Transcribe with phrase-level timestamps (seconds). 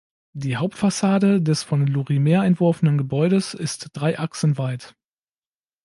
[0.33, 4.95] Die Hauptfassade des von Lorimer entworfenen Gebäudes ist drei Achsen weit.